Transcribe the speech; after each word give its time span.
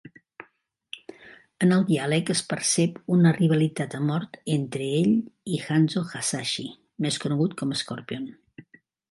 En 1.65 1.73
el 1.75 1.83
diàleg 1.89 2.31
es 2.33 2.41
percep 2.53 2.97
una 3.17 3.33
rivalitat 3.35 3.93
a 3.99 4.01
mort 4.07 4.41
entre 4.55 4.89
ell 5.03 5.13
i 5.57 5.61
Hanzo 5.67 6.05
Hasashi, 6.15 6.67
més 7.07 7.23
conegut 7.27 7.57
com 7.63 7.79
Scorpion. 7.85 8.27